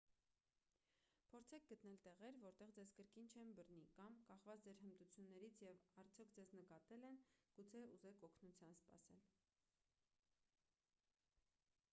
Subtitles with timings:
[1.33, 6.55] փորձեք գտնել տեղեր որտեղ ձեզ կրկին չեն բռնի կամ կախված ձեր հմտություններից և արդյոք ձեզ
[6.63, 7.21] նկատել են
[7.61, 9.23] գուցե ուզեք օգնություն սպասել